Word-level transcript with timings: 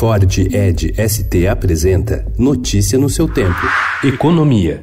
Ford 0.00 0.38
Ed 0.38 0.94
ST 0.96 1.46
apresenta 1.46 2.24
Notícia 2.38 2.98
no 2.98 3.10
seu 3.10 3.28
tempo. 3.28 3.60
Economia. 4.02 4.80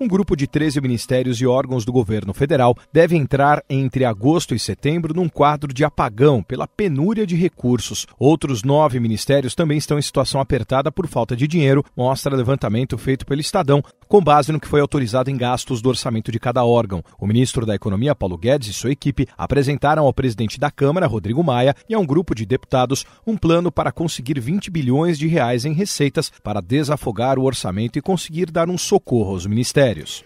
Um 0.00 0.06
grupo 0.06 0.36
de 0.36 0.46
13 0.46 0.80
ministérios 0.80 1.40
e 1.40 1.46
órgãos 1.46 1.84
do 1.84 1.92
governo 1.92 2.32
federal 2.32 2.74
deve 2.90 3.16
entrar 3.16 3.64
entre 3.68 4.04
agosto 4.04 4.54
e 4.54 4.60
setembro 4.60 5.12
num 5.12 5.28
quadro 5.28 5.74
de 5.74 5.84
apagão 5.84 6.40
pela 6.40 6.66
penúria 6.66 7.26
de 7.26 7.34
recursos. 7.34 8.06
Outros 8.16 8.62
nove 8.62 9.00
ministérios 9.00 9.56
também 9.56 9.76
estão 9.76 9.98
em 9.98 10.02
situação 10.02 10.40
apertada 10.40 10.92
por 10.92 11.08
falta 11.08 11.36
de 11.36 11.48
dinheiro, 11.48 11.84
mostra 11.96 12.34
levantamento 12.34 12.96
feito 12.96 13.26
pelo 13.26 13.42
Estadão, 13.42 13.82
com 14.10 14.20
base 14.20 14.50
no 14.50 14.58
que 14.58 14.66
foi 14.66 14.80
autorizado 14.80 15.30
em 15.30 15.36
gastos 15.36 15.80
do 15.80 15.88
orçamento 15.88 16.32
de 16.32 16.40
cada 16.40 16.64
órgão. 16.64 17.00
O 17.16 17.28
ministro 17.28 17.64
da 17.64 17.76
Economia, 17.76 18.12
Paulo 18.12 18.36
Guedes, 18.36 18.68
e 18.68 18.72
sua 18.72 18.90
equipe 18.90 19.28
apresentaram 19.38 20.04
ao 20.04 20.12
presidente 20.12 20.58
da 20.58 20.68
Câmara, 20.68 21.06
Rodrigo 21.06 21.44
Maia, 21.44 21.76
e 21.88 21.94
a 21.94 21.98
um 21.98 22.04
grupo 22.04 22.34
de 22.34 22.44
deputados 22.44 23.06
um 23.24 23.36
plano 23.36 23.70
para 23.70 23.92
conseguir 23.92 24.40
20 24.40 24.68
bilhões 24.68 25.16
de 25.16 25.28
reais 25.28 25.64
em 25.64 25.72
receitas 25.72 26.28
para 26.42 26.60
desafogar 26.60 27.38
o 27.38 27.44
orçamento 27.44 28.00
e 28.00 28.02
conseguir 28.02 28.50
dar 28.50 28.68
um 28.68 28.76
socorro 28.76 29.30
aos 29.30 29.46
ministérios. 29.46 30.24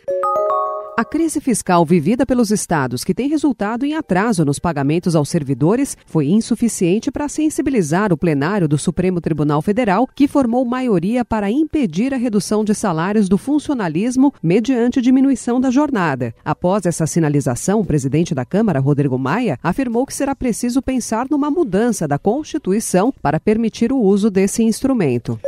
A 0.97 1.05
crise 1.05 1.41
fiscal 1.41 1.85
vivida 1.85 2.25
pelos 2.25 2.53
estados, 2.53 3.03
que 3.03 3.13
tem 3.13 3.29
resultado 3.29 3.85
em 3.85 3.95
atraso 3.95 4.45
nos 4.45 4.61
pagamentos 4.61 5.17
aos 5.17 5.29
servidores, 5.29 5.97
foi 6.07 6.29
insuficiente 6.29 7.11
para 7.11 7.29
sensibilizar 7.29 8.13
o 8.13 8.17
plenário 8.17 8.69
do 8.69 8.79
Supremo 8.79 9.21
Tribunal 9.21 9.61
Federal, 9.61 10.09
que 10.15 10.29
formou 10.29 10.65
maioria 10.65 11.25
para 11.25 11.51
impedir 11.51 12.15
a 12.15 12.17
redução 12.17 12.65
de 12.65 12.77
salários 12.77 13.29
do 13.29 13.37
funcionalismo 13.37 14.33
mediante 14.41 15.03
diminuição 15.03 15.61
da 15.61 15.69
jornada. 15.69 16.33
Após 16.45 16.87
essa 16.87 17.09
sinalização, 17.09 17.81
o 17.81 17.85
presidente 17.85 18.33
da 18.33 18.45
Câmara, 18.45 18.79
Rodrigo 18.79 19.19
Maia, 19.19 19.59
afirmou 19.65 20.07
que 20.07 20.15
será 20.15 20.33
preciso 20.33 20.81
pensar 20.81 21.27
numa 21.29 21.51
mudança 21.51 22.07
da 22.07 22.21
Constituição 22.21 23.13
para 23.21 23.41
permitir 23.41 23.91
o 23.93 23.99
uso 23.99 24.31
desse 24.31 24.63
instrumento. 24.63 25.41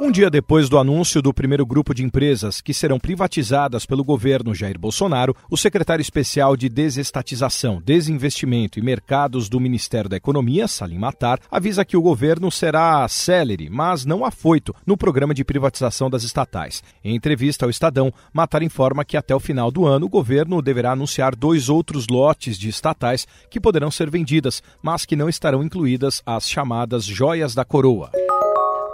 Um 0.00 0.10
dia 0.10 0.30
depois 0.30 0.68
do 0.68 0.78
anúncio 0.78 1.20
do 1.20 1.34
primeiro 1.34 1.66
grupo 1.66 1.94
de 1.94 2.02
empresas 2.02 2.60
que 2.60 2.72
serão 2.72 2.98
privatizadas 2.98 3.84
pelo 3.84 4.02
governo 4.02 4.54
Jair 4.54 4.78
Bolsonaro, 4.78 5.36
o 5.50 5.56
secretário 5.56 6.02
especial 6.02 6.56
de 6.56 6.68
Desestatização, 6.68 7.80
Desinvestimento 7.84 8.78
e 8.78 8.82
Mercados 8.82 9.48
do 9.48 9.60
Ministério 9.60 10.08
da 10.08 10.16
Economia, 10.16 10.66
Salim 10.66 10.98
Matar, 10.98 11.38
avisa 11.50 11.84
que 11.84 11.96
o 11.96 12.02
governo 12.02 12.50
será 12.50 13.06
célere, 13.06 13.68
mas 13.70 14.04
não 14.04 14.24
afoito, 14.24 14.74
no 14.86 14.96
programa 14.96 15.34
de 15.34 15.44
privatização 15.44 16.08
das 16.08 16.24
estatais. 16.24 16.82
Em 17.04 17.14
entrevista 17.14 17.66
ao 17.66 17.70
Estadão, 17.70 18.12
Matar 18.32 18.62
informa 18.62 19.04
que 19.04 19.16
até 19.16 19.34
o 19.34 19.40
final 19.40 19.70
do 19.70 19.86
ano 19.86 20.06
o 20.06 20.10
governo 20.10 20.62
deverá 20.62 20.92
anunciar 20.92 21.36
dois 21.36 21.68
outros 21.68 22.06
lotes 22.08 22.58
de 22.58 22.68
estatais 22.68 23.26
que 23.50 23.60
poderão 23.60 23.90
ser 23.90 24.10
vendidas, 24.10 24.62
mas 24.82 25.04
que 25.04 25.14
não 25.14 25.28
estarão 25.28 25.62
incluídas 25.62 26.22
as 26.24 26.48
chamadas 26.48 27.04
joias 27.04 27.54
da 27.54 27.64
coroa. 27.64 28.10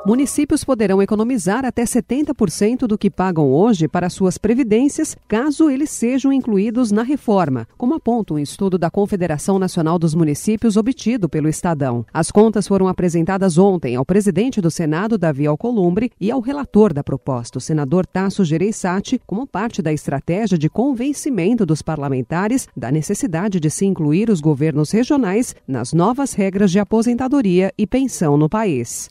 Municípios 0.07 0.63
poderão 0.63 1.03
economizar 1.03 1.65
até 1.65 1.83
70% 1.83 2.87
do 2.87 2.97
que 2.97 3.11
pagam 3.11 3.51
hoje 3.51 3.89
para 3.89 4.09
suas 4.09 4.39
previdências, 4.39 5.17
caso 5.27 5.69
eles 5.69 5.91
sejam 5.91 6.33
incluídos 6.33 6.93
na 6.93 7.03
reforma, 7.03 7.67
como 7.77 7.95
aponta 7.95 8.33
um 8.33 8.39
estudo 8.39 8.79
da 8.79 8.91
Confederação 8.91 9.59
Nacional 9.59 9.99
dos 9.99 10.15
Municípios 10.15 10.77
obtido 10.77 11.29
pelo 11.29 11.49
Estadão. 11.49 12.07
As 12.15 12.31
contas 12.31 12.67
foram 12.69 12.87
apresentadas 12.87 13.59
ontem 13.59 13.97
ao 13.97 14.07
presidente 14.07 14.61
do 14.61 14.71
Senado, 14.71 15.19
Davi 15.19 15.47
Alcolumbre, 15.47 16.13
e 16.21 16.31
ao 16.31 16.41
relator 16.41 16.93
da 16.93 17.03
proposta, 17.03 17.59
o 17.59 17.61
senador 17.61 18.07
Tasso 18.07 18.45
Gereissati, 18.45 19.21
como 19.27 19.47
parte 19.47 19.83
da 19.83 19.93
estratégia 19.93 20.57
de 20.57 20.71
convencimento 20.71 21.67
dos 21.67 21.83
parlamentares 21.83 22.69
da 22.77 22.91
necessidade 22.91 23.59
de 23.59 23.69
se 23.69 23.85
incluir 23.85 24.31
os 24.31 24.41
governos 24.41 24.93
regionais 24.93 25.57
nas 25.67 25.93
novas 25.93 26.33
regras 26.33 26.71
de 26.71 26.79
aposentadoria 26.79 27.73
e 27.77 27.87
pensão 27.87 28.37
no 28.37 28.49
país. 28.49 29.09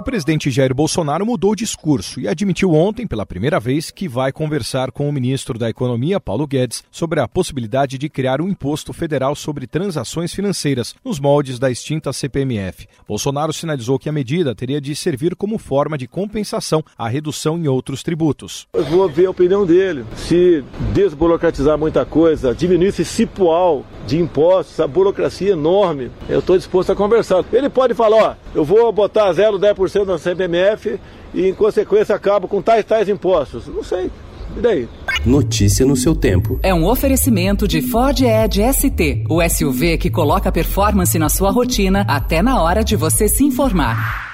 O 0.00 0.02
presidente 0.02 0.50
Jair 0.50 0.74
Bolsonaro 0.74 1.26
mudou 1.26 1.52
o 1.52 1.54
discurso 1.54 2.18
e 2.18 2.26
admitiu 2.26 2.72
ontem, 2.72 3.06
pela 3.06 3.26
primeira 3.26 3.60
vez, 3.60 3.90
que 3.90 4.08
vai 4.08 4.32
conversar 4.32 4.90
com 4.90 5.06
o 5.06 5.12
ministro 5.12 5.58
da 5.58 5.68
Economia, 5.68 6.18
Paulo 6.18 6.46
Guedes, 6.46 6.82
sobre 6.90 7.20
a 7.20 7.28
possibilidade 7.28 7.98
de 7.98 8.08
criar 8.08 8.40
um 8.40 8.48
imposto 8.48 8.94
federal 8.94 9.36
sobre 9.36 9.66
transações 9.66 10.32
financeiras, 10.32 10.94
nos 11.04 11.20
moldes 11.20 11.58
da 11.58 11.70
extinta 11.70 12.14
CPMF. 12.14 12.88
Bolsonaro 13.06 13.52
sinalizou 13.52 13.98
que 13.98 14.08
a 14.08 14.12
medida 14.12 14.54
teria 14.54 14.80
de 14.80 14.96
servir 14.96 15.36
como 15.36 15.58
forma 15.58 15.98
de 15.98 16.08
compensação 16.08 16.82
à 16.96 17.06
redução 17.06 17.58
em 17.58 17.68
outros 17.68 18.02
tributos. 18.02 18.66
Eu 18.72 18.86
vou 18.86 19.06
ver 19.06 19.26
a 19.26 19.30
opinião 19.30 19.66
dele. 19.66 20.06
Se 20.16 20.64
desburocratizar 20.94 21.76
muita 21.76 22.06
coisa, 22.06 22.54
diminuir 22.54 22.86
esse 22.86 23.04
cipual 23.04 23.84
de 24.10 24.18
impostos, 24.18 24.74
essa 24.74 24.88
burocracia 24.88 25.52
enorme, 25.52 26.10
eu 26.28 26.40
estou 26.40 26.56
disposto 26.56 26.90
a 26.90 26.96
conversar. 26.96 27.44
Ele 27.52 27.68
pode 27.68 27.94
falar, 27.94 28.16
ó, 28.16 28.34
eu 28.54 28.64
vou 28.64 28.92
botar 28.92 29.32
0,10% 29.32 30.04
na 30.04 30.18
CPMF 30.18 30.98
e, 31.32 31.46
em 31.46 31.54
consequência, 31.54 32.14
acabo 32.14 32.48
com 32.48 32.60
tais 32.60 32.84
tais 32.84 33.08
impostos. 33.08 33.68
Não 33.68 33.84
sei. 33.84 34.10
E 34.56 34.60
daí? 34.60 34.88
Notícia 35.24 35.86
no 35.86 35.94
seu 35.94 36.12
tempo. 36.14 36.58
É 36.60 36.74
um 36.74 36.86
oferecimento 36.86 37.68
de 37.68 37.80
Ford 37.82 38.20
Edge 38.20 38.60
ST, 38.72 39.24
o 39.28 39.40
SUV 39.48 39.96
que 39.96 40.10
coloca 40.10 40.50
performance 40.50 41.16
na 41.16 41.28
sua 41.28 41.52
rotina 41.52 42.04
até 42.08 42.42
na 42.42 42.60
hora 42.60 42.82
de 42.82 42.96
você 42.96 43.28
se 43.28 43.44
informar. 43.44 44.29